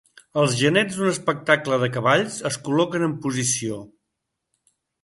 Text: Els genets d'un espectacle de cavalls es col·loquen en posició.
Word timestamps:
Els 0.43 0.53
genets 0.61 0.97
d'un 1.01 1.09
espectacle 1.11 1.79
de 1.85 1.91
cavalls 1.99 2.41
es 2.53 2.59
col·loquen 2.69 3.09
en 3.11 3.15
posició. 3.27 3.81